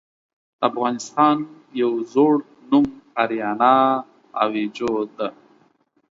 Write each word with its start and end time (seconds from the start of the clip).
د 0.57 0.59
افغانستان 0.69 1.35
يو 1.81 1.91
ﺯوړ 2.13 2.33
نوم 2.71 2.85
آريانا 3.23 3.75
آويجو 4.43 4.91
ده. 5.17 5.27